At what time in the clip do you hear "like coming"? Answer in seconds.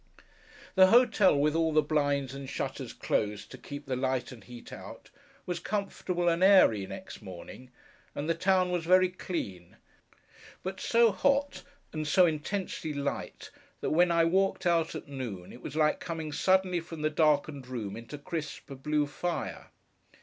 15.75-16.31